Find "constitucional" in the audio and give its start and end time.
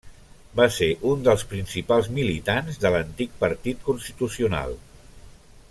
3.91-4.75